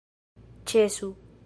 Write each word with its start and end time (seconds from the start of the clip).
ĉesu 0.73 1.13